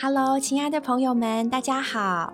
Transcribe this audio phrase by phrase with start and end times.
[0.00, 2.32] Hello，亲爱的朋友们，大家好，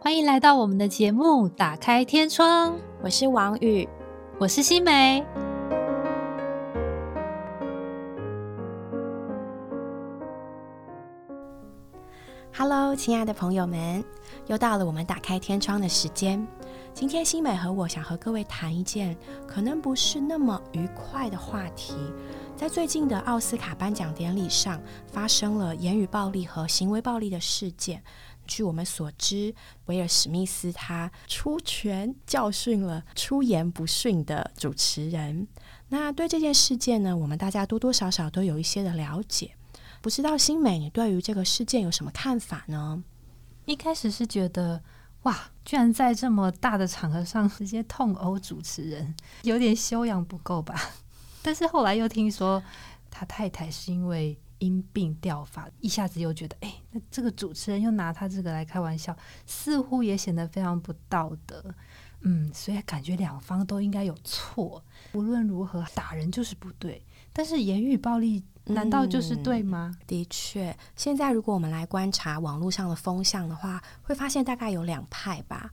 [0.00, 2.72] 欢迎来到我们的节目《打开天窗》。
[3.04, 3.88] 我是王宇，
[4.36, 5.24] 我是新梅。
[12.52, 14.02] Hello，亲爱的朋友们，
[14.48, 16.44] 又到了我们打开天窗的时间。
[16.92, 21.94] 今天新美和我想和各位谈一件可能不是那么愉快的话题。
[22.64, 24.80] 在最近的奥斯卡颁奖典礼上，
[25.12, 28.02] 发生了言语暴力和行为暴力的事件。
[28.46, 29.54] 据我们所知，
[29.84, 35.46] 威尔史密斯他出拳教训了出言不逊的主持人。
[35.90, 39.54] 那对这件事件呢，我们大家多多少少都有一些的了解。
[40.00, 43.04] 不知道新美，你对于这个事件有什么看法呢？
[43.66, 44.82] 一开始是觉得，
[45.24, 50.74] 哇，居然在这么大的场合上直接痛殴主持人，有点修养不够吧？
[51.44, 52.62] 但是后来又听说
[53.10, 59.14] 他太太是因为因病掉发，一下子又觉得，哎，那这个主持人又拿他这个来开玩笑，
[59.44, 61.62] 似乎也显得非常不道德。
[62.22, 64.82] 嗯，所以感觉两方都应该有错。
[65.12, 69.94] 无论如何，打人就是不对，但是言语暴力难道就是对吗？
[70.06, 75.70] 的确，现在如果我们来观察网络上的风向的话，会发现大概有两派吧。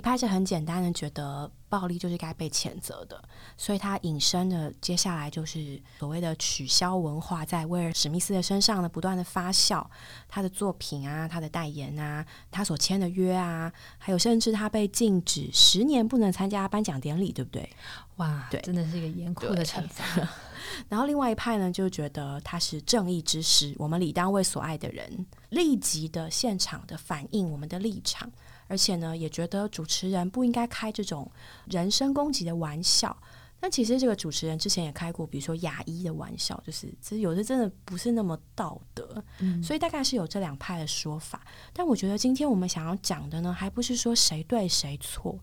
[0.00, 3.22] 一派是很简单的，觉得暴力就是该被谴责的，
[3.54, 9.86] 所以他引申的接下来就是所谓的取消文化，在威尔史密斯的身上呢不断的发酵，
[10.26, 17.68] 他的作品啊，他的代言啊，他所签的约啊，还有甚至他被禁止十年不能参加颁奖典礼，对不对？
[18.16, 20.02] 哇，对，真的是一个严酷的惩罚。
[20.88, 28.32] 然后另外一派呢，就觉得他是正义之师，我们理当为所爱的人立即的现场的反映我们的立场。
[28.70, 31.28] 而且呢，也觉得主持人不应该开这种
[31.66, 33.14] 人身攻击的玩笑。
[33.60, 39.22] 那其实这个主持人之前也开过，比如说牙医的玩笑，就是其实有的真的不是那么道德。
[39.40, 41.42] 嗯，所以大概是有这两派的说法。
[41.72, 45.36] 但我觉得今天我们想要讲的呢，还不是说谁对谁错，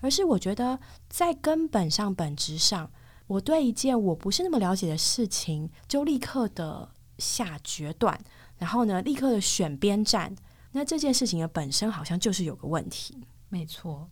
[0.00, 2.88] 而是我觉得在根本上、本质上，
[3.26, 6.88] 我对一件我不是那么了解的事情，就立刻的
[7.18, 8.18] 下决断，
[8.56, 10.34] 然后呢，立刻的选边站。
[10.78, 14.08] 那这件事情的本身好像就是有个问题，没错。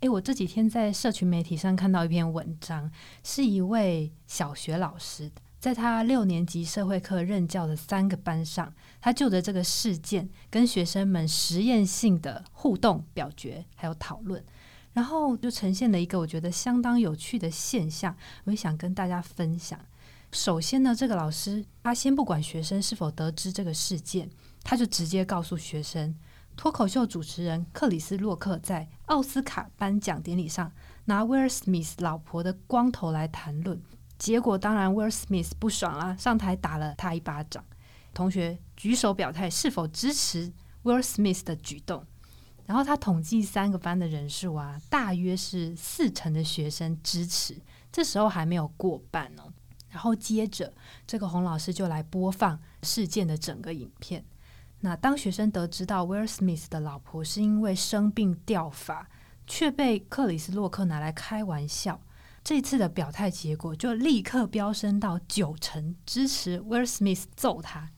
[0.00, 2.90] 诶，我这几天在社群媒体上看到一篇文章，
[3.22, 5.30] 是一位小学老师
[5.60, 14.44] 在他六年级社会课任教的三个班上，他就着这个事件跟学生们实验性的互动、表决还有讨论，
[14.94, 19.78] 然后就呈现了一个我觉得相当有趣的现象，我也想跟大家分享。
[20.32, 24.28] 首先呢，这个老师他先不管学生是否得知这个事件。
[24.68, 26.14] 他就直接告诉学生，
[26.54, 30.70] 脱口秀主持人克里斯洛克在奥斯卡颁奖典礼上
[31.06, 33.80] 拿威尔史密斯老婆的光头来谈论，
[34.18, 37.64] 结果当然威尔史密斯不爽啊，上台打了他一巴掌。
[38.12, 40.52] 同学举手表态是否支持
[40.82, 42.04] 威尔史密斯的举动，
[42.66, 47.56] 然后他统计三个班的人数啊，大约是四成的学生支持，
[47.90, 49.50] 这时候还没有过半哦。
[49.88, 50.74] 然后接着
[51.06, 54.22] 这个洪老师就来播放事件的整个影片。
[54.80, 59.08] 那当学生得知到威尔史密斯的老婆是因为生病掉发，
[59.46, 62.00] 却被克里斯洛克拿来开玩笑，
[62.44, 67.90] 这次的表态结果就立刻飙升到九成支持威尔史密斯揍他。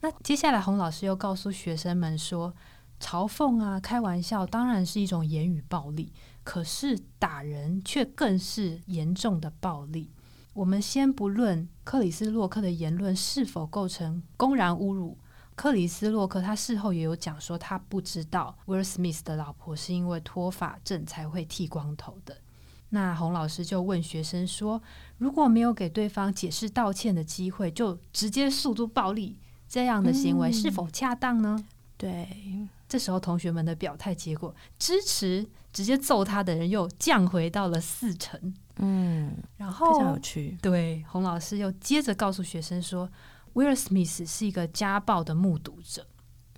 [0.00, 2.54] 那接下来洪老师又告诉学生们说，
[3.00, 6.12] 嘲讽啊、开玩笑当然是一种言语暴力，
[6.44, 10.12] 可是打人却更是严重的暴力。
[10.52, 15.18] 我们先不论克里斯洛克的言论是否构成公然侮辱。
[15.56, 22.36] 克里斯洛克他事后也有讲说，他不知道威尔史密斯的老婆是因为脱发症才会剃光头的。
[22.90, 24.82] 那洪老师就问学生说，
[25.18, 29.38] 如果没有给对方解释道歉的机会，就直接诉诸暴力，
[29.68, 31.64] 这样的行为是否恰当呢？
[31.96, 38.54] 对，这时候同学们的表态结果，支持直接揍他的人又降回到了四成。
[38.78, 40.58] 嗯，然后非常有趣。
[40.60, 43.08] 对，洪老师又接着告诉学生说。
[43.54, 46.06] 威尔·史密斯是一个家暴的目睹者、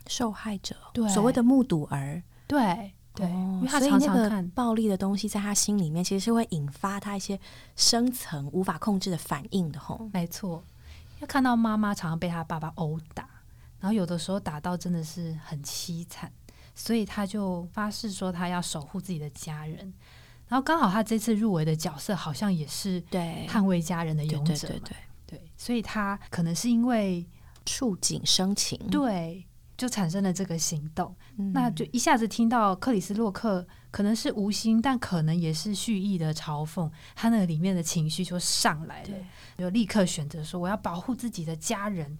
[0.06, 1.08] 受害者，对。
[1.08, 4.46] 所谓的目睹儿，对对，因为他常常看。
[4.50, 7.40] 暴力的东西，在他心里面其实是会引发他一些
[7.74, 9.80] 深层无法控制的反应的。
[9.80, 10.62] 吼，没错，
[11.20, 13.26] 要看到妈妈常常被他爸爸殴打，
[13.80, 16.30] 然后有的时候打到真的是很凄惨，
[16.74, 19.94] 所以他就发誓说他要守护自己的家人。
[20.48, 23.46] 然后刚好他这次入围的角色好像也是对。
[23.48, 24.90] 捍卫家人的勇者，对对。
[24.90, 24.96] 对，
[25.66, 27.26] 所以他可能是因为
[27.64, 29.44] 触景生情，对，
[29.76, 31.12] 就产生了这个行动。
[31.52, 39.18] 那就一下子听到克里斯洛克可能是无心，但可能也是蓄意的嘲讽，他那里面的情绪就上来了，
[39.58, 42.16] 就立刻选择说我要保护自己的家人，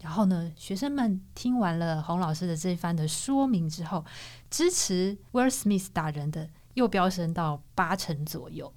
[0.00, 4.04] 然后呢，学生们听完了洪老师的这一番的说明之后，
[4.48, 8.72] 支持威尔史密斯打人的又飙升到八成左右。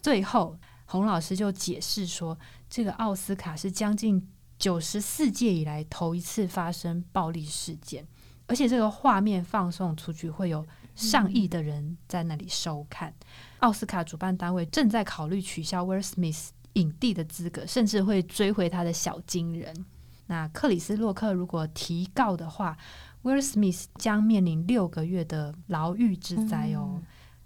[0.00, 0.56] 最后，
[0.86, 2.38] 洪老师就解释说，
[2.72, 4.26] 这个奥斯卡是将近
[4.58, 8.08] 九十四届以来头一次发生暴力事件，
[8.46, 13.12] 而且这个画面放送出去会有上亿的人在那里收看。
[13.58, 19.84] 奥斯卡主办单位正在考虑取消威尔史密斯影帝的资格，甚至会追回他的小金人。
[20.28, 22.74] 那克里斯洛克如果提告的话，
[23.20, 27.02] 威尔史密斯将面临六个月的牢狱之灾哦。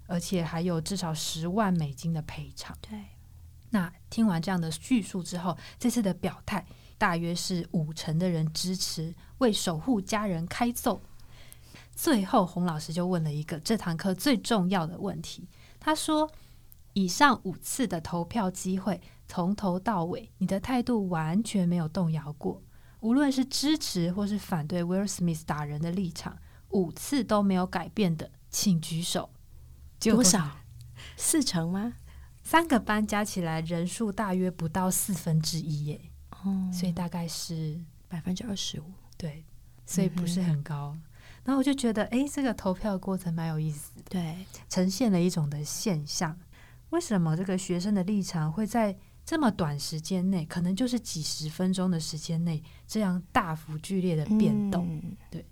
[0.09, 2.73] 而且还有至少十万美金的赔偿。
[2.79, 2.97] 对，
[3.69, 6.65] 那听完这样的叙述之后，这次的表态
[6.97, 11.01] 大约是五成的人支持为守护家人开奏。
[11.93, 15.47] 最后，洪老师就问了一个这堂课最重要的问题。
[15.79, 16.31] 他说
[16.93, 22.61] ：“以上五次的投票机会，从头到尾，你的态度完全没有动摇过，
[22.99, 26.37] 无论是支持或是反对威尔史密斯打人的立场，
[26.69, 29.31] 五次都没有改变的，请举手。”
[29.99, 30.57] 多少？
[31.15, 31.95] 四成吗？
[32.47, 35.99] 三个班加起来人数大约不到四分之一耶。
[36.29, 37.77] 哦，所以大概是
[38.07, 38.85] 百分之二十五。
[39.17, 39.43] 对，
[39.85, 40.95] 所以不是很高。
[41.43, 43.91] 然后我就觉得，哎，这个投票过程蛮有意思。
[44.09, 46.39] 对，呈现了一种的现象。
[46.91, 55.01] 为什么这个学生的立场会在这么短时间内，可能就是几十分钟的时间内，这样大幅剧烈的变动？
[55.29, 55.45] 对。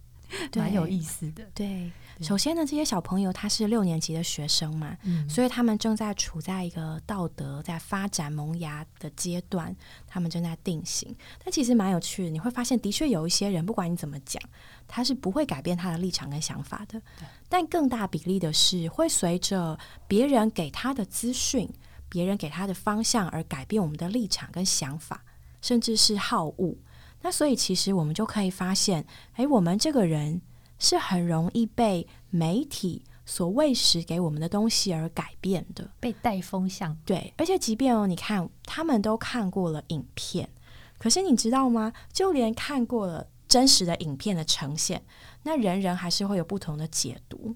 [0.55, 1.45] 蛮有意思的。
[1.53, 4.95] 对，首先呢，这些小朋友他是六年级的学生嘛，
[5.29, 9.75] 所以他们正在处在一个道德在发展萌芽的阶段，
[10.07, 11.13] 他们正在定型。
[11.43, 14.41] 但其实蛮有趣的，你会发现，的确有一些人，不管你怎么讲，
[14.87, 17.01] 他是不会改变他的立场跟想法的。
[17.49, 19.77] 但更大比例的是，会随着
[20.07, 21.69] 别人给他的资讯、
[22.07, 25.23] 别人给他的方向而改变我们的立场跟想法，
[25.61, 26.75] 甚至是好恶。
[27.21, 30.41] 那所以其实我们就可以发现，哎，我们这个人
[30.77, 36.95] 是很容易被媒体所喂食给我们的东西而改变的，被带风向。
[37.05, 40.49] 对，而且即便哦，你看他们都看过了影片，
[40.97, 41.91] 可是你知道吗？
[42.13, 45.03] 就连看过了真实的影片的呈现，
[45.43, 47.55] 那人人还是会有不同的解读。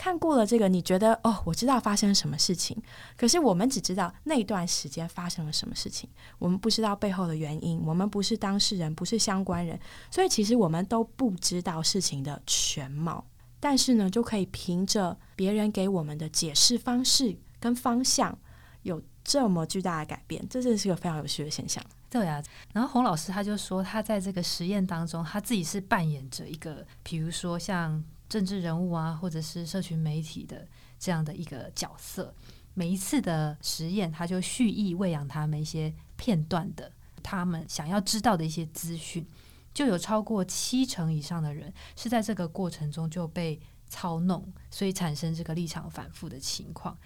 [0.00, 2.74] 看过了这个，你觉得哦，我知道发生什么事情，
[3.18, 6.08] 可是我们只知道那段时间发生了什么事情，
[6.38, 9.78] 我们不知道背后的原因，我们不是当事人，不是相关人，
[10.10, 13.22] 所以其实我们都不知道事情的全貌。
[13.60, 18.38] 但是呢，就可以凭着别人给我们的解释方式跟方向，
[18.84, 21.84] 有这么巨大的改变，这真的是个非常有趣的现象。
[22.08, 22.42] 对啊，
[22.72, 28.02] 然后洪老师他就说，他在这个实验当中，他自己是扮演着一个，比如说像。
[28.30, 30.66] 政治人物啊，或者是社群媒体的
[30.98, 32.32] 这样的一个角色，
[32.72, 36.92] 每一次的实验，他就蓄意喂养他们一些片段的
[37.22, 39.26] 他们想要知道的一些资讯，
[39.74, 46.96] 就有超过七成以上的人是在这个过程中就被操弄，所以产生这个立场反复的情况。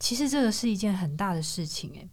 [0.00, 2.08] 其实这个是一件很大的事情诶，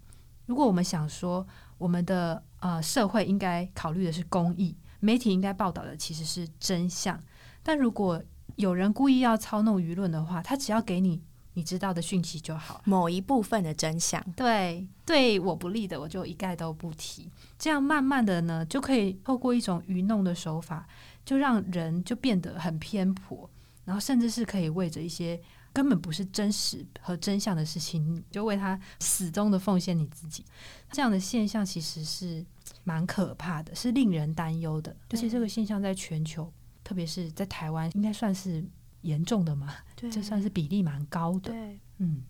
[0.46, 1.46] 如果我们想说，
[1.80, 7.20] 我们的呃社会应该考虑的是公益，媒体应该报道的其实是真相，
[7.64, 8.22] 但如果
[8.60, 11.22] 有人故意要操弄舆论的话，他只要给你
[11.54, 14.22] 你知道的讯息就好，某一部分的真相。
[14.36, 17.32] 对，对我不利的，我就一概都不提。
[17.58, 20.86] 这样慢慢的呢，就可以透过一种愚弄的手法，
[21.24, 23.50] 就让人就变得很偏颇，
[23.86, 30.44] 然后甚至是可以为着一些根本不是真实和真相的事情，就为他始终的奉献你自己。
[30.92, 32.46] 这样的现象其实是
[32.84, 34.94] 蛮可怕的，是令人担忧的。
[35.12, 36.52] 而且这个现象在全球。
[36.84, 38.64] 特别是在台湾，应该算是
[39.02, 39.74] 严重的嘛？
[39.96, 41.52] 对，这算是比例蛮高的。
[41.52, 42.24] 对，嗯，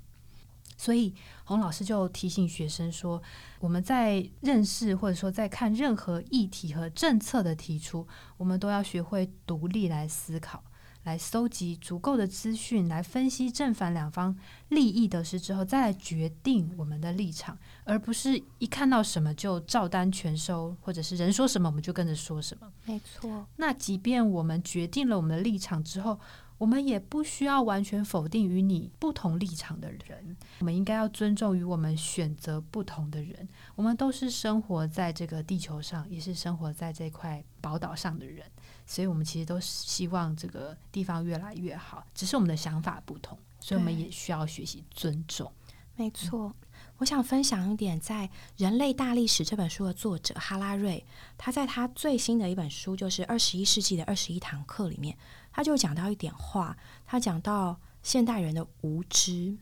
[0.78, 1.14] 所以
[1.44, 3.22] 洪老师就提醒学生说，
[3.60, 10.64] 我们在认识或者说在看任何议题和政策的提出，我们都要学会独立来思考。
[11.10, 14.38] 来搜集足够的资讯，来分析正反两方
[14.68, 22.72] 利益得失之后，再来决定我们的立场，而不是一看到什么就照单全收，或者是人说什么我们就跟着说什么。
[22.86, 23.48] 没错。
[23.56, 26.20] 那即便我们决定了我们的立场之后，
[26.60, 30.38] 我们也不需要完全否定与你不同立场的人。
[30.60, 33.50] 我们应该要尊重与我们选择不同的人。
[33.76, 38.46] 我们都是生活在这个地球上，也是生活在这块宝岛上的人。
[38.86, 45.52] 所以，我们其实都希望这个地方越来越好，只是我们的想法不同，所以我们也需要学习尊重。
[45.96, 46.56] 没错，
[46.98, 51.06] 我想分享一点，在《人类大历史》这本书的作者哈拉瑞，
[51.38, 55.18] 他在他最新的一本书，就是《二十一世纪的二十一堂课》里面，
[55.52, 59.58] 他就讲到一点话，他讲到现代人的无知。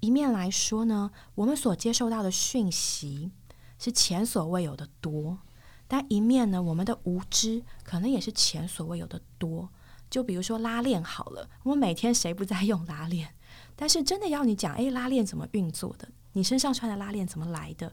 [0.00, 3.30] 一面来说呢，我们所接受到的讯息
[3.78, 5.38] 是前所未有的多。
[5.86, 9.68] 但一面呢，我们的无知可能也是前所未有的多。
[10.08, 13.34] 就比如说拉链好了，我们每天谁不在用拉链？
[13.76, 16.08] 但是真的要你讲，诶，拉链怎么运作的？
[16.32, 17.92] 你身上穿的拉链怎么来的？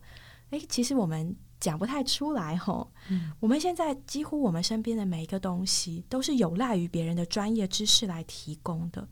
[0.51, 2.91] 诶，其实我们讲不太出来吼。
[3.39, 9.07] 我们现在几乎我们身边的每一个东西，都是有赖于别人的专业知识来提供的。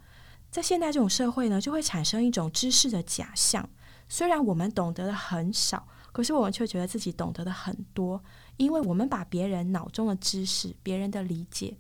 [0.51, 3.67] 在现代这种社会呢，就会产生一种知识的假象。
[4.07, 8.23] 虽然我们懂得的很少，可是我们却觉得自己懂得的很多，
[8.57, 11.75] 因为我们把别人脑中的知识、别人的理解、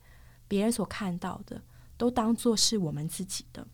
[0.47, 1.61] 别人所看到的，
[1.95, 3.65] 都当做是我们自己的。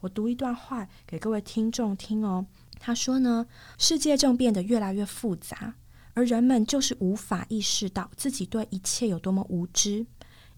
[0.00, 2.46] 我读一段话给各位听众听哦。
[2.80, 5.74] 他说呢，世界正变得越来越复杂，
[6.18, 10.04] 而人们就是无法意识到自己对一切有多么无知。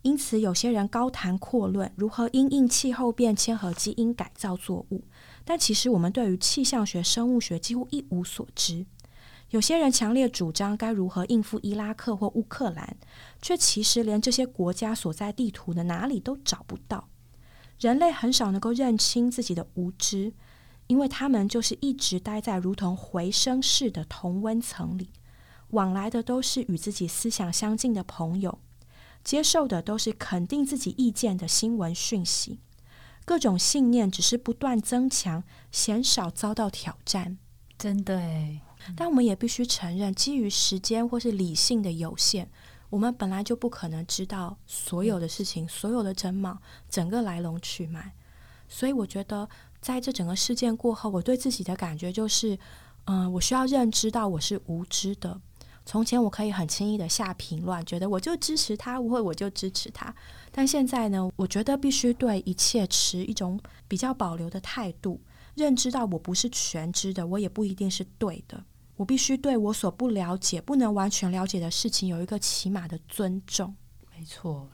[0.01, 5.05] 因此，有些人高谈阔论如何因应气候变迁和基因改造作物，
[5.45, 8.87] 但其实我们对于气象学、生物学几乎一无所知。
[9.51, 12.97] 有些人强烈主张该如何应付伊拉克或乌克兰，
[13.43, 17.07] 却其实连这些国家所在地图的哪里都找不到。
[17.79, 20.33] 人类很少能够认清自己的无知，
[20.87, 25.11] 因为他们就是一直待在如同回声式的同温层里，
[25.71, 28.59] 往来的都是与自己思想相近的朋友。
[29.23, 32.59] 接受的都是肯定自己意见的新闻讯息，
[33.27, 37.37] 各种信念只是不断增强，鲜少遭到挑战。
[37.77, 38.61] 真的诶，
[38.97, 42.49] 但我们也必须承认，基于时间或是理性的有限，
[42.89, 46.59] 我们本来就不可能知道所有的事情、所有的真貌、
[46.89, 48.15] 整个来龙去脉。
[48.69, 49.47] 所以，我觉得
[49.83, 52.59] 在这整个事件过后，我对自己的感觉就是，
[53.05, 55.41] 嗯，我需要认知到我是无知的。
[55.91, 60.15] 从前我可以很轻易的下评论，觉得我就支持他，或我就支持他。
[60.53, 65.21] 但现在呢，我觉得必须对一切持一种比较保留的态度，
[65.57, 68.63] 认知到我不是全知的，我也不一定是对的。
[68.95, 73.75] 我必须对我所不了解、不能完全了解的事情有一个起码的尊重。
[74.17, 74.71] 没错。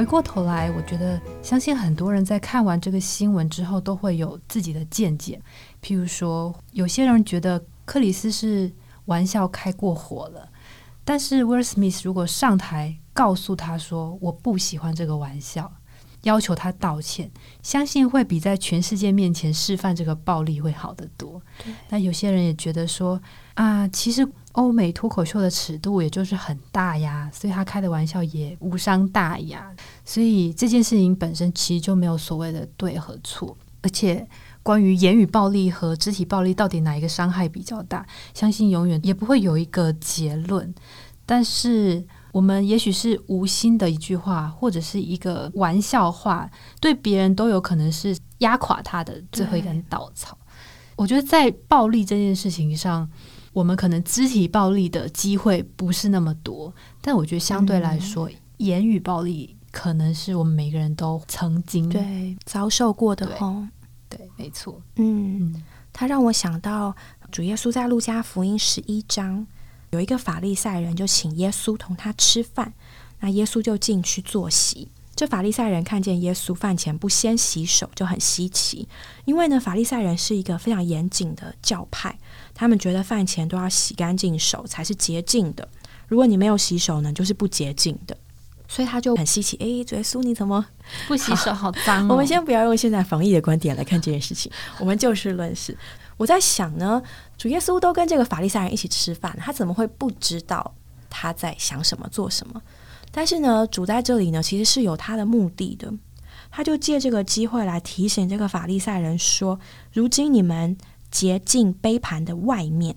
[0.00, 5.38] 回过头来，我觉得相信很多人在看完这个新闻之后，都会有自己的见解。
[5.82, 8.72] 譬如说，有些人觉得克里斯是
[9.04, 10.48] 玩笑开过火了，
[11.04, 15.70] 但是威尔史密斯如果上台告诉他说我不喜欢这个玩笑，
[16.22, 17.30] 要求他道歉，
[17.62, 21.42] 相信会比在全世界面前示范这个暴力会好得多。
[21.90, 23.20] 那有些人也觉得说
[23.62, 24.26] 啊，其实。
[24.54, 29.70] 欧美脱口秀的尺度也就是很大呀，所以他开的玩笑也无伤大雅。
[30.04, 33.56] 所以这件事情本身其实就没有所谓的对和错。
[33.80, 34.26] 而且
[34.60, 40.74] 关于言语暴力和肢体暴力到底哪一个伤害比较大，相信永远也不会有一个结论。
[41.24, 46.50] 但是我们也许是无心的一句话，或者是一个玩笑话，
[46.80, 50.36] 对别人都有可能是压垮他的最后一根稻草。
[50.96, 53.08] 我觉得在暴力这件事情上。
[53.52, 63.68] 我们可能肢体暴力的机会不是那么多，但我觉得相对来说，言语暴力可能是我们每个人都曾经对遭受过的哦。
[64.08, 64.80] 对，没错。
[64.96, 66.94] 嗯，他让我想到
[67.32, 69.46] 主耶稣在路加福音十一章，
[69.90, 72.72] 有一个法利赛人就请耶稣同他吃饭，
[73.20, 74.88] 那耶稣就进去坐席。
[75.16, 78.88] 这法利赛人看见耶稣饭前不先洗手，就很稀奇，
[79.24, 82.18] 因为呢，法利赛人是一个非常严谨的教派。
[82.60, 85.66] 他们觉得饭前都要洗干净手才是洁净的，
[86.08, 88.14] 如果你没有洗手呢，就是不洁净的。
[88.68, 90.62] 所以他就很稀奇，诶，主耶稣你怎么
[91.08, 91.54] 不洗手？
[91.54, 92.06] 好脏！
[92.06, 95.74] 我们先不要用现在防疫的观点来看这件事情， 我们就事论事。
[96.18, 97.02] 我在想呢，
[97.38, 100.74] 主耶稣都跟这个法利赛人一起吃饭，他怎么会不知道
[101.08, 102.60] 他在想什么、做什么？
[103.10, 105.90] 但是呢，主在这里呢，其实是有他的目的的。
[106.50, 109.58] 他就借这个机会来提醒这个法利赛人说：
[109.94, 110.76] 如今你们。
[111.10, 112.96] 洁净杯盘的外面，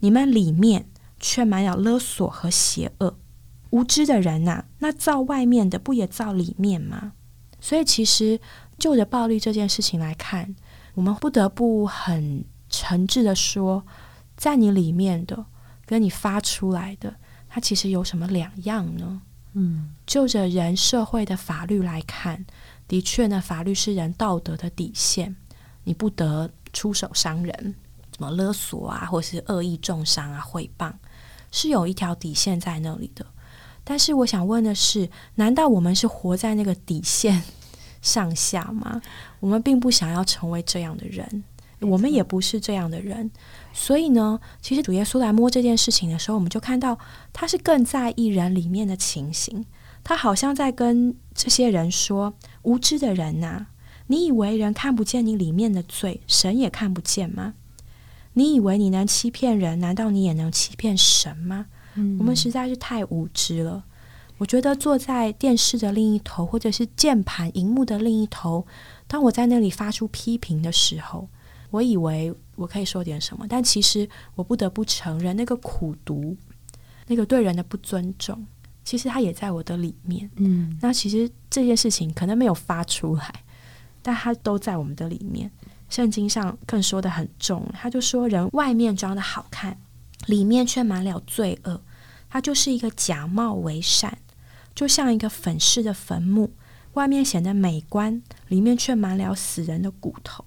[0.00, 3.16] 你们里面却满了勒索和邪恶。
[3.70, 7.12] 无知的人呐，那造外面的不也造里面吗？
[7.60, 8.40] 所以，其实
[8.78, 10.56] 就着暴力这件事情来看，
[10.94, 13.86] 我们不得不很诚挚的说，
[14.36, 15.46] 在你里面的
[15.86, 17.14] 跟你发出来的，
[17.48, 19.22] 它其实有什么两样呢？
[19.52, 22.44] 嗯，就着人社会的法律来看，
[22.88, 25.36] 的确呢，法律是人道德的底线，
[25.84, 26.50] 你不得。
[26.72, 27.74] 出手伤人，
[28.16, 30.92] 什么勒索啊，或是恶意重伤啊、毁谤，
[31.50, 33.26] 是有一条底线在那里的。
[33.82, 37.42] 但是我想问的是，难道我们是活在那个底线
[38.02, 39.00] 上下吗？
[39.40, 41.44] 我们并不想要成为这样的人，
[41.80, 43.30] 我们也不是这样的人。
[43.72, 46.98] 所以呢，其实主耶稣来摸这件事情的时候，我们就看到
[47.32, 49.64] 他是更在意人里面的情形。
[50.02, 53.66] 他好像在跟这些人说：“无知的人呐，
[54.10, 57.54] 你以为人看不见你里面的罪，神也看不见吗？
[58.32, 61.66] 你以为你能欺骗人，难道你也能欺骗神吗？”
[62.18, 63.84] 我们实在是太无知了。
[64.38, 68.66] 我觉得坐在电视的另一头，或者是键盘、荧幕的另一头，
[69.06, 71.28] 当我在那里发出批评的时候，
[71.70, 76.36] 我以为我可以说点什么，但其实我不得不承认，那个苦读，
[77.06, 78.44] 那个对人的不尊重，
[78.84, 80.28] 其实它也在我的里面。
[80.36, 83.44] 嗯，那其实这件事情可能没有发出来，
[84.02, 85.50] 但它都在我们的里面。
[85.88, 89.78] 圣经上更说的很重，他就说人外面装的好看。
[90.26, 91.80] 里面却满了罪恶，
[92.28, 94.18] 它就是一个假冒为善，
[94.74, 96.52] 就像一个粉饰的坟墓，
[96.92, 100.44] 外面显得美观，里面却满了死人的骨头。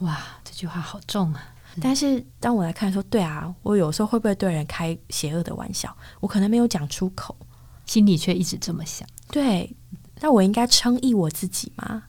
[0.00, 1.54] 哇，这句话好重啊！
[1.80, 5.96] 但是当我来看说，对啊，我有时候会不会对人开邪恶的玩笑？
[6.20, 7.34] 我可能没有讲出口，
[7.86, 9.08] 心里却一直这么想。
[9.28, 9.74] 对，
[10.20, 12.02] 那我应该称义我自己吗？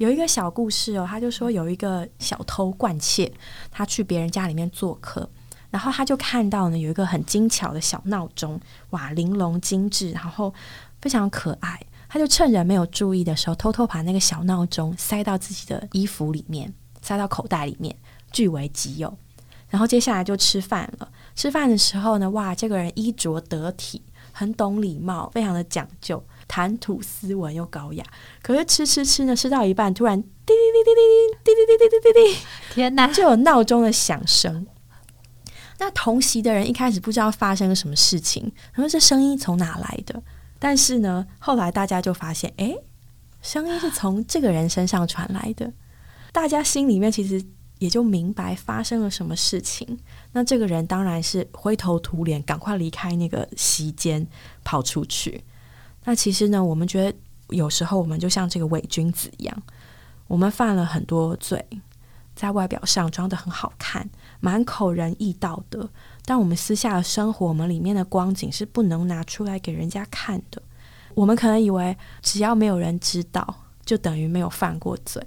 [0.00, 3.30] 有一个小故事哦，他就说有一个小偷惯窃，
[3.70, 5.28] 他去别人家里面做客。
[5.68, 8.58] 然后他就看到呢，有一个很精巧的小闹钟，
[8.90, 10.54] 哇，玲珑精致，然后
[11.02, 11.78] 非常可爱。
[12.08, 17.94] 他就趁人没有注意的时候，偷偷把那个小闹钟塞到自己的衣服里面，塞到口袋里面，
[18.32, 19.14] 据为己有。
[19.68, 21.12] 然后接下来就吃饭了。
[21.36, 24.02] 吃饭的时候呢，哇，这个人衣着得体，
[24.32, 28.04] 很懂礼貌，非常的讲究，谈吐斯文又高雅。
[28.42, 30.52] 可是吃吃吃呢，吃到一半，突然滴滴
[30.84, 34.66] 滴滴滴滴滴滴滴滴滴，天哪，就有闹钟的响声。
[35.78, 40.20] 那同席的人一开始不知道发生了什么事情，然后这声音从哪来的？
[40.58, 42.74] 但是呢，后来大家就发现，哎，
[43.40, 45.72] 声音是从这个人身上传来的。
[46.32, 47.42] 大家心里面其实
[47.78, 49.98] 也就明白发生了什么事情。
[50.32, 54.26] 那这个人当然是灰头土脸，赶快离开那个席间，
[54.64, 55.44] 跑出去。
[56.04, 59.62] 那其实呢，我们觉得有时候我们就像这个伪君子一样，
[60.26, 61.64] 我们犯了很多罪。
[62.32, 64.08] 在外表上装的很好看，
[64.38, 65.90] 满口仁义道德，
[66.24, 70.62] 但我们私下的生活，我们里面的光景是不能拿出来给人家看的。
[71.14, 75.22] 我们可能以为只要没有人知道，就等于没有犯过罪。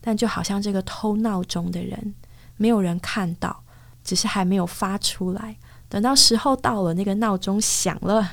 [0.00, 2.14] 但就好像这个偷闹钟的人，
[2.56, 3.62] 没有人看到，
[4.02, 5.56] 只是还没有发出来。
[5.88, 8.28] 等到时候到了，那个闹钟响了，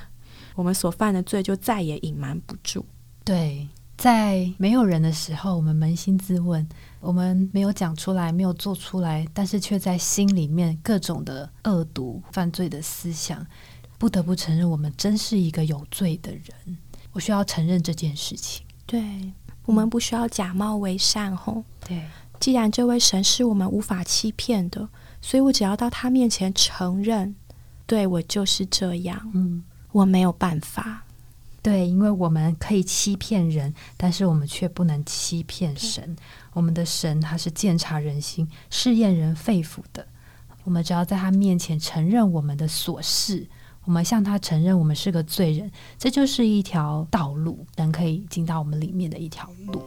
[0.58, 2.84] 我们所犯的罪就再也隐瞒不住。
[3.24, 6.68] 对，在没有人的时候，我们扪心自问。
[7.00, 13.46] 我们没有讲出来，没有做出来，但是却在心里面各种的恶毒、犯罪的思想。
[14.00, 16.78] 不得不承认，我们真是一个有罪的人。
[17.12, 18.66] 我需要承认这件事情。
[18.88, 19.32] 对，
[19.66, 21.38] 我们不需要假冒为善。
[21.38, 22.04] 吼，对，
[22.40, 24.90] 既然这位神是我们无法欺骗的，
[25.22, 27.36] 所以我只要到他面前承认，
[27.86, 29.32] 对我就是这样。
[29.34, 31.04] 嗯，我没有办法。
[31.62, 36.16] 对，因为我们可以欺骗人，但是我们却不能欺骗神。
[36.54, 40.08] 我们的神他是鉴察人心、试验人肺腑的。
[40.64, 43.46] 我们只要在他面前承认我们的琐事，
[43.84, 49.82] 我们向他承认我们是个罪人，这就是一条道路，人可以进到我们里面的一条路。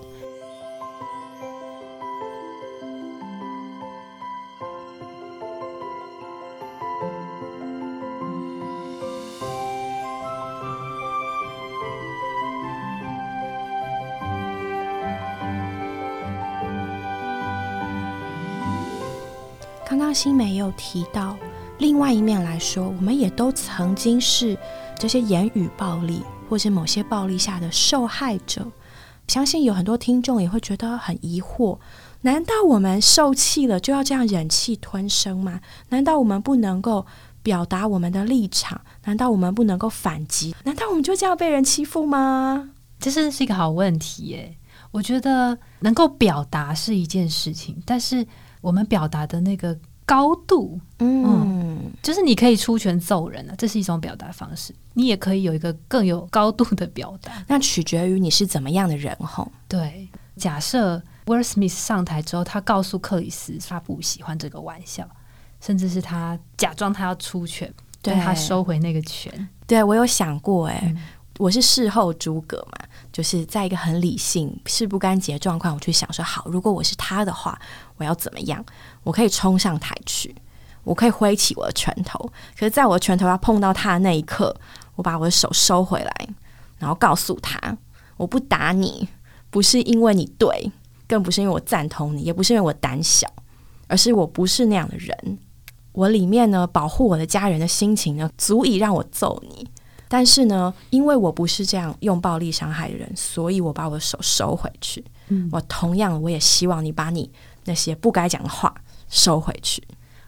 [20.13, 21.37] 新梅有提到，
[21.79, 24.57] 另外一面来说，我们也都曾经是
[24.99, 28.67] 这些言语暴力或者某些暴力下的受害者。
[29.29, 31.79] 相信有很多听众也会觉得很疑惑：
[32.23, 35.61] 难道我们受气了就要这样忍气吞声吗？
[35.91, 37.07] 难道我们不能够
[37.43, 38.81] 表达我们的立场？
[39.05, 40.55] 难道我们不能够反击？
[40.65, 42.71] 难道我们就这样被人欺负吗？
[42.99, 44.57] 这是是一个好问题耶。
[44.91, 48.27] 我觉得能够表达是一件事情，但是。
[48.63, 49.75] 我们表达的那个
[50.11, 54.75] 高度，嗯，就是你可以出拳揍人了，这是一种表达方式。
[54.95, 59.47] 你也可以有一个更有高度的表达，那取决于你是怎么样的人吼。
[59.69, 65.09] 对，假设 Will Smith 上台之后，他告诉克里斯他不喜欢这个玩笑，
[65.61, 69.49] 甚至是他假装他要出拳，对他收回那个拳。
[69.69, 70.97] 对我有想过，哎。
[71.39, 77.59] 我是事后诸葛嘛，就是在一个很理性、事不干己的状况，我去想说，好，如果我是他的话，
[78.01, 78.65] 我要怎么样？
[79.03, 80.35] 我可以冲上台去，
[80.85, 82.19] 我可以挥起我的拳头，
[82.59, 84.57] 可是在我的拳头要碰到他的那一刻，
[84.97, 86.29] 我把我的手收回来，
[86.79, 87.77] 然后告诉他，
[88.17, 89.07] 我不打你，
[89.51, 90.73] 不是因为你对，
[91.07, 93.31] 更不是因为我赞同你，也不是因为我胆小，
[93.87, 95.39] 而是我不是那样的人。
[95.93, 99.69] 我里面呢，保护我的家人的心情呢，足以让我揍你。
[100.09, 105.05] 但是呢，因为我不是这样用暴力伤害的人，所以我把我的手收回去。
[105.29, 107.31] 嗯，我同样，我也希望你把你
[107.71, 108.75] 那些不该讲的话
[109.09, 109.81] 收回去。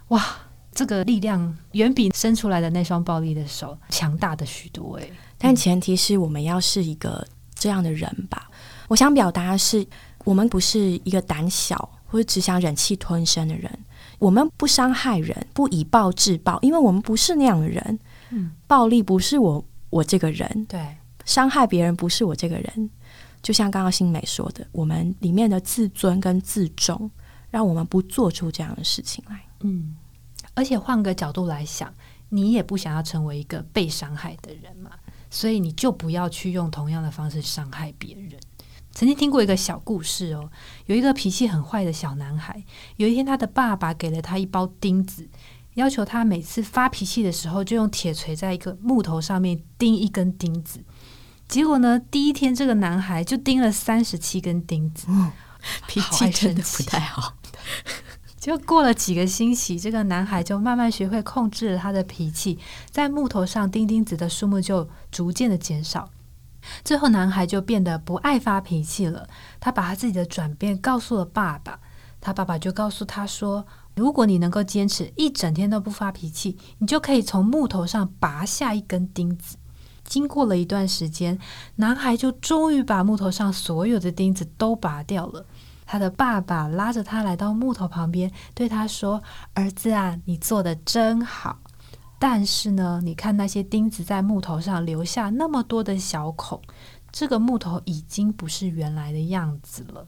[0.09, 0.25] 哇，
[0.73, 7.27] 这个力量远比伸出来的那双暴力的手强大的许多诶，但前提是我们要是一个
[7.57, 8.49] 这样的人吧。
[8.87, 9.85] 我想表达的是，
[10.25, 11.77] 我们不是一个胆小
[12.07, 13.69] 或者只想忍气吞声的人。
[14.21, 17.99] 我们不伤害人，不以暴制暴，因为我们不是那样的人。
[18.31, 22.91] 嗯，暴力不是我我这个人，对，伤害别人不是我这个人。
[23.43, 27.11] 就像刚刚新美说的，我们里面的自尊跟自重，
[27.53, 29.45] 让我们不做出这样的事情来。
[29.61, 29.95] 嗯，
[30.55, 31.95] 而且换个角度来想，
[32.31, 34.91] 你也不想要成为一个被伤害的人嘛，
[35.31, 38.33] 所以你就不要去用同样的方式伤害别人。
[38.91, 40.51] 曾经听过一个小故事哦，
[40.87, 42.65] 有一个脾气很坏的小男孩，
[42.97, 45.29] 有一天他的爸爸给了他一包钉子，
[45.75, 50.85] 要求他每次发脾气的时候就用铁锤在一个木头上面钉一根钉子。
[51.49, 55.07] 结果呢，第一天这个男孩就钉了三十七根钉子，
[55.87, 57.35] 脾气真的不太好。
[58.39, 62.59] 就过了几个星期，这个男孩就慢慢学会控制了他的脾气，
[62.91, 66.11] 在木头上钉钉子的数目就逐渐的减少。
[66.85, 69.29] 最后，男孩就变得不爱发脾气了。
[69.59, 71.81] 他把他自己的转变告诉了爸爸，
[72.21, 79.57] 他爸爸就告诉他说：“如果你能够坚持一整天都不发脾气，你就可以从木头上拔下一根钉子。”
[80.05, 81.39] 经过了一段时间，
[81.77, 85.47] 男孩就终于把木头上所有的钉子都拔掉了。
[85.85, 89.23] 他的爸爸拉着他来到木头旁边，对他说
[89.55, 91.59] ：“儿子啊，你做的真好。”
[92.19, 96.63] 但是呢，你看那些钉子在木头上留下那么多的小孔，
[97.11, 100.07] 这个木头已经不是原来的样子了。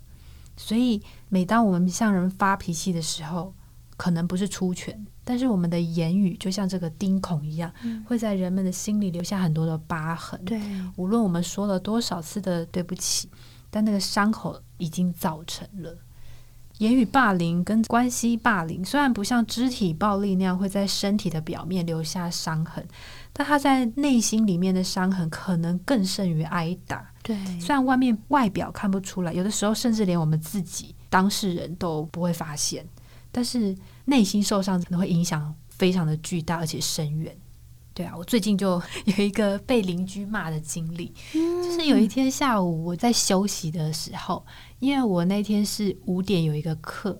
[0.57, 3.53] 所以，每当我们向人发脾气的时候，
[3.97, 7.73] 可能不是出拳，但是我们的言语就像这个钉孔一样，
[8.07, 10.41] 会在人们的心里留下很多的疤痕。
[10.45, 10.61] 对，
[10.95, 13.29] 无论我们说了多少次的对不起，
[13.75, 15.99] 但那个伤口已经造成了。
[16.79, 22.87] 言语霸凌跟关系霸凌，虽然不像肢体暴力那样会在身体的表面留下伤痕，
[23.33, 27.11] 但他在内心里面的伤痕可能更胜于挨打。
[27.25, 32.87] 对，虽然外面外表看不出来，有的时候甚至连我们自己当事人都不会发现，
[33.33, 37.37] 但是内心受伤可能会影响非常的巨大而且深远。
[37.95, 44.45] 对啊，我最近就 有一个被邻居骂的经历，就是有一天下午我在休息的时候，
[44.81, 47.11] 因为我那天是五点有一个课，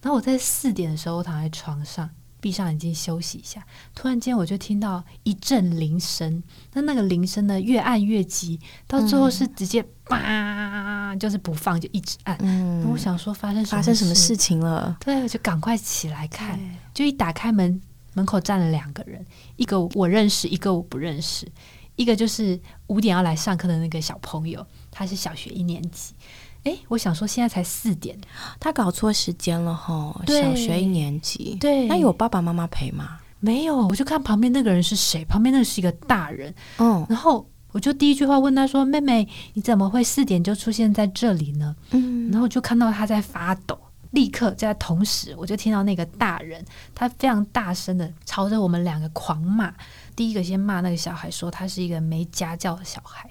[0.00, 2.08] 然后我在四点的时候躺在床上，
[2.40, 3.62] 闭上眼睛休息一下，
[3.94, 6.42] 突然间我就听到一阵铃声，
[6.72, 12.38] 那那个铃声呢越按越急，到最后是直接叭，就是不放就一直按。
[12.40, 14.96] 嗯，我想说发生发生什么事情了？
[14.98, 16.58] 对，我就赶快起来看，
[16.94, 17.78] 就一打开门。
[18.14, 19.24] 门口站了两个人，
[19.56, 21.46] 一个我认识，一个我不认识。
[21.94, 26.14] 一个就是五点要来上课的那个小朋友，他是小学一年级。
[26.62, 28.18] 诶，我想说现在才四点，
[28.58, 30.14] 他搞错时间了哈。
[30.26, 33.18] 小学一年级，对，那有爸爸妈妈陪吗？
[33.40, 36.54] 没有，我就看旁边那个人是谁，旁边那是一个大人。
[36.78, 43.78] 嗯，然后我就第一句话问他说：“妹妹，你怎么会四点就出现在这里呢？”嗯，然后就看到他在发抖。
[44.12, 49.74] 立刻在同时，我就听到那个大人，他非常大声的朝着我们两个狂骂。
[50.14, 53.26] 第一个先骂那个小孩，说他是一个没家教的小孩；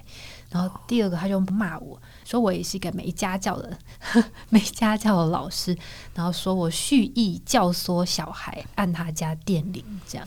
[0.50, 3.78] 然后第二个他就骂我说我也是一个没家教的
[4.50, 5.76] 没家教的老师，
[6.14, 10.26] 然后说我蓄意教唆小孩按他家电铃，这样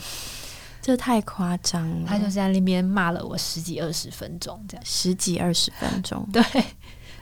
[0.82, 2.08] 这太夸张了。
[2.08, 6.42] 他就在那边骂了我十几二十分钟，这样十几二十分钟，对。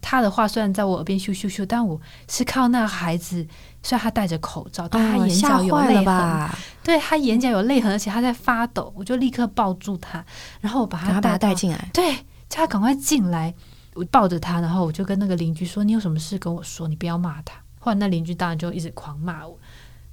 [0.03, 3.47] 他的话虽然在我耳边咻咻咻，但我是靠那个孩子，
[3.81, 6.49] 虽然他戴着口罩，但他眼角有泪痕，
[6.83, 10.23] 对他眼角有泪痕，而且他在发抖，我就立刻抱住他，
[10.59, 12.13] 然后我把他带带进来，对，
[12.49, 13.55] 叫他赶快进来。
[13.95, 19.57] 我抱着他，然后我就跟那个邻居说：“你有什么事跟我说，你不要骂他。”后来那邻居当然就一直狂骂我，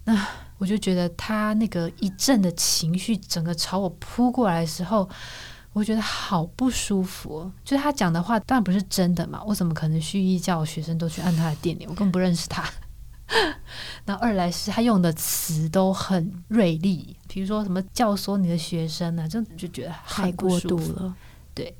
[0.04, 0.26] 那
[0.58, 5.08] 我就觉得他那个一阵的情绪整个朝我扑过来的时候。
[5.72, 11.86] 我觉得好不舒服，就是他讲的话当然不是真的嘛，我怎么可能蓄意叫学生都去按他的电铃？
[11.88, 12.68] 我根本不认识他。
[14.04, 21.14] 那二来是他用的词都很锐利，比如说什么教唆你的学生啊，这就觉得太过度了。
[21.54, 21.72] 对，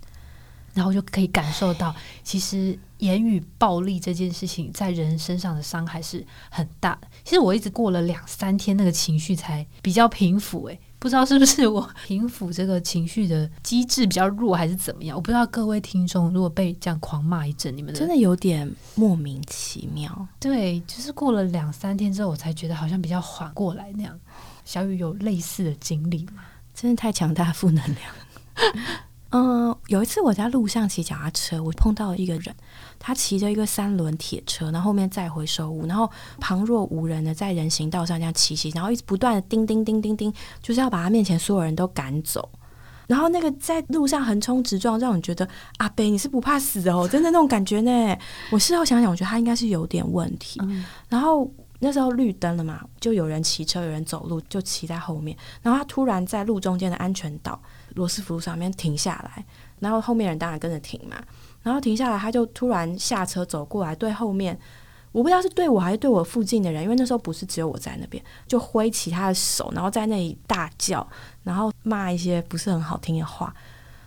[0.73, 7.09] 然后就可以感受到，其实言语暴力这件事情在人身上的伤害是很大的。
[7.25, 10.67] 其实我一直过了两三天，那个情绪才比较平复。
[10.67, 15.17] 诶，不知道是不是我平复这个情绪的机制比较弱，还是怎么样？
[15.17, 20.29] 我不知道各位听众如果被这样狂骂一阵，你们真的有点莫名其妙。
[20.39, 24.17] 对，就是过了两三天之后，我才觉得好像比较缓过来那样。
[24.65, 26.45] 小雨有类似的经历吗？
[26.75, 28.95] 真的太强大负能量。
[29.31, 32.55] 嗯，有一次我在路上骑脚踏车，我碰到了一个人，
[32.99, 42.49] 他骑着一个三轮铁车，然后后面载回收物，然后旁若无人的在人行道上这样骑骑，然后一直不断的叮叮叮叮叮，就是要把他面前所有人都赶走。
[43.07, 48.17] 然后那个在路上横冲直撞，让你觉得阿北你是不怕死哦，真的那种感觉呢。
[48.51, 50.61] 我事后想想，我觉得他应该是有点问题。
[51.09, 55.37] 然后那时候绿灯了嘛，就有人骑车，有人走路，就骑在后面。
[55.63, 57.61] 然后他突然在路中间的安全岛。
[57.97, 59.45] 罗斯福路上面停下来，
[59.81, 61.17] 然后后面人当然跟着停嘛。
[61.61, 64.57] 然后停下来，他就突然下车走过来，对后面，
[65.11, 71.05] 我不知道是对我还是对我附近的人，因为那时候不是只有我在那边，就挥起他的手，然后在那里大叫，
[71.43, 73.53] 然后骂一些不是很好听的话。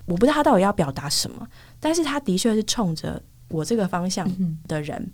[0.05, 1.45] 我不知道他到底要表达什么，
[1.81, 4.25] 但是他的确是冲着我这个方向
[4.65, 5.12] 的人。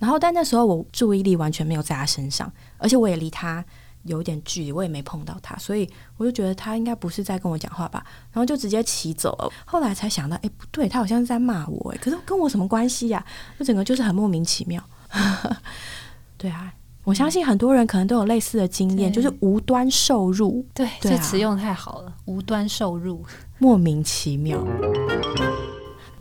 [0.00, 3.64] 然后，但那时候我注意力完全没有在他身上，而且我也离他。
[4.04, 5.86] 有点距离，我也没碰到他，所以
[6.16, 9.52] 我就觉得他应该不是在跟我讲话吧，然后就直接骑走了。
[9.66, 13.22] 后来才想到，哎，不对，他好像是在骂我，哎，可是跟我什么关系呀？
[13.58, 14.82] 就整个就是很莫名其妙。
[16.38, 16.72] 对啊，
[17.04, 20.64] 我相信很多人可能都有类似的经验，就是无端受辱。
[20.72, 23.22] 对，这词用太好了，无端受辱，
[23.58, 24.66] 莫名其妙。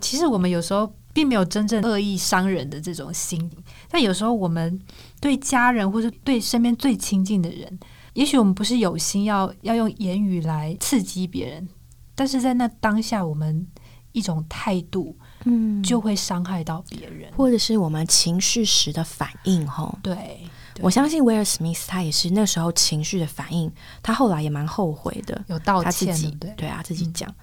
[0.01, 0.91] 其实我们有时候。
[1.13, 3.51] 并没有真正恶意伤人的这种心，
[3.89, 4.79] 但有时候我们
[5.19, 7.79] 对家人或者对身边最亲近的人，
[8.13, 11.67] 也许我们不是有心要要用言语来刺激别人，
[12.15, 13.67] 但是在那当下，我们
[14.11, 19.67] 一种态度，嗯，就会伤害到别人，或者是我们情绪时的反应。
[19.67, 20.39] 吼，对，
[20.81, 26.51] 我相信威尔史密斯他也是那时候情绪的反应，他后来也蛮后悔的，有道歉，对。
[26.57, 27.33] 对啊，自己讲。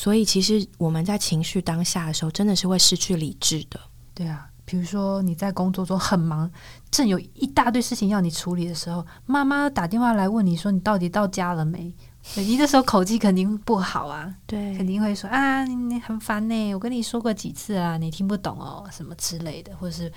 [0.00, 3.80] 所以，其实我们在情绪当下的时候，真的是会失去理智的。
[4.14, 6.48] 对啊，比如说你在工作中很忙，
[6.88, 11.92] 正有一大堆事情要你处理的时候，妈妈打电话来问你说你到底到家了没？
[12.36, 20.12] 你这时候口气肯定不好啊，对，肯定会说啊，你很烦呢，我跟你说过几次啊，你听不懂哦，什么之类的，或者是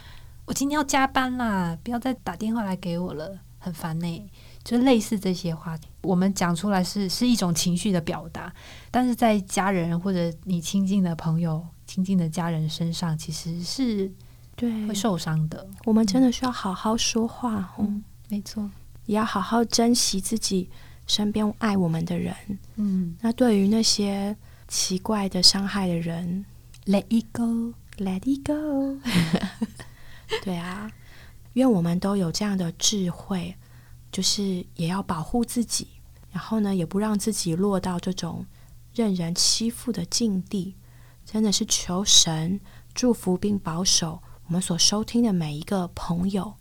[0.45, 4.29] 我今天要加班啦，不要再打电话来给我了，很烦呢。
[4.63, 8.53] 就类似这些话，我们讲出来是是一种情绪的表达，
[8.91, 14.11] 但是在家人或者你亲近的朋友、亲近的家人身上，其实是
[14.55, 15.67] 对会受伤的。
[15.85, 18.69] 我们真的需要好好说话，嗯，没错，
[19.07, 20.69] 也要好好珍惜自己
[21.07, 22.35] 身边爱我们的人。
[22.75, 24.35] 嗯，那对于那些
[24.67, 26.45] 奇怪的伤害的人
[26.85, 28.99] ，Let it go，Let it go。
[30.45, 30.89] 对啊，
[31.53, 33.55] 愿我们都有这样的智慧。
[34.11, 35.87] 就是也要保护自己，
[36.31, 38.45] 然后呢，也不让自己落到这种
[38.93, 40.75] 任人欺负的境地。
[41.23, 42.59] 真的是求神
[42.93, 46.55] 祝福并保守我们所收听的每一个朋友，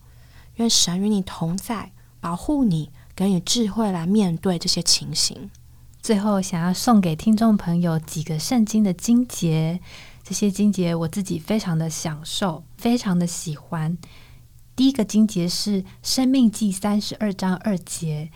[0.56, 5.50] 愿神与你同在，保护你，给你智慧来面对这些情形。
[6.00, 9.80] 最后，想要送给听众朋友几个圣经的经节，
[10.22, 13.98] 这些经节我自己非常的享受，非常的喜欢。
[14.80, 18.30] 第一个经节是《生命记》三十二章二节：“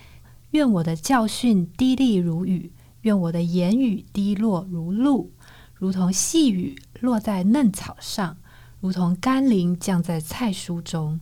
[0.53, 5.31] 愿我的教训滴沥如雨，愿我的言语滴落如露，
[5.73, 8.37] 如同细雨落在嫩草上，
[8.79, 11.19] 如同甘霖降在菜蔬中。”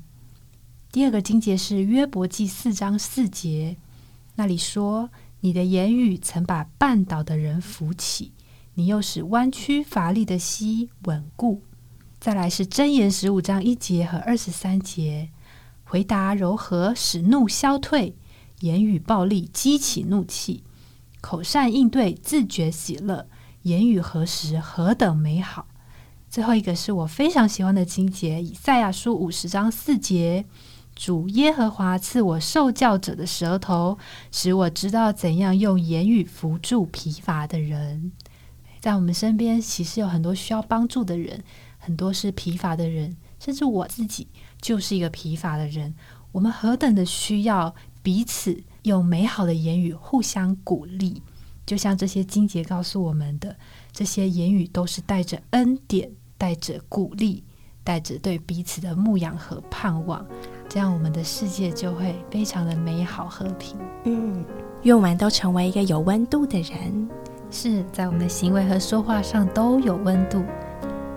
[0.91, 3.77] 第二个经节是《约伯记》四章四节，
[4.35, 5.09] 那里说
[5.39, 8.33] ：“你的言语曾把绊倒的人扶起，
[8.73, 11.61] 你又使弯曲乏力的膝稳固。”
[12.23, 15.27] 再来是箴言十五章一节和二十三节，
[15.83, 18.15] 回答柔和使怒消退，
[18.61, 20.63] 言语暴力激起怒气，
[21.19, 23.27] 口善应对自觉喜乐，
[23.63, 25.67] 言语何时何等美好。
[26.29, 30.45] 最后一个是我非常喜欢的经节，以赛亚书五十章四节，
[30.95, 33.97] 主耶和华赐我受教者的舌头，
[34.31, 38.13] 使我知道怎样用言语扶助疲乏的人。
[38.79, 41.43] 在我们身边，其实有很多需要帮助的人。
[41.83, 44.25] 很多是疲乏的人，甚至我自己
[44.61, 45.93] 就是一个疲乏的人。
[46.31, 51.21] 我们何等的需要彼此用美好的言语互相鼓励，
[51.65, 53.57] 就像这些金节告诉我们的，
[53.91, 57.43] 这些言语都是带着恩典、带着鼓励、
[57.83, 60.25] 带着对彼此的牧养和盼望，
[60.69, 63.77] 这样我们的世界就会非常的美好和平。
[64.05, 64.45] 嗯，
[64.83, 67.09] 愿我们都成为一个有温度的人。
[67.51, 70.43] 是在我们的行为和说话上都有温度。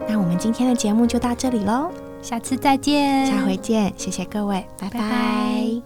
[0.08, 1.90] 那我们今天的节目就到这里喽，
[2.22, 5.00] 下次再见，下回见，谢谢各位，拜拜。
[5.00, 5.82] 拜。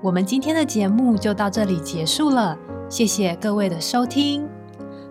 [0.00, 2.56] 我们今天的节目就到这里结束了，
[2.88, 4.46] 谢谢各位的收听。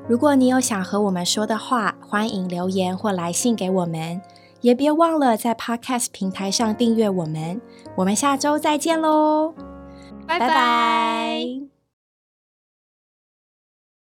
[0.07, 4.21] 如果你有想和我们说的话，欢迎留言或来信给我们，
[4.61, 7.59] 也别忘了在 Podcast 平台上订阅我们。
[7.95, 9.53] 我们下周再见喽，
[10.27, 11.72] 拜拜。